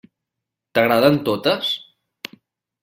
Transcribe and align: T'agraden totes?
T'agraden 0.79 1.21
totes? 1.29 1.71